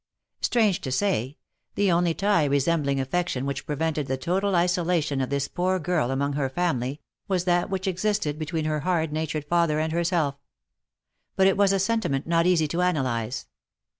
[0.41, 1.37] Strange to say,
[1.75, 6.33] the only tie resembling affection which prevented the total isolation of this poor girl among
[6.33, 10.33] her family, was that which existed between her hard natured father and herself;
[11.35, 13.45] but it was a sentiment not easy to analyze.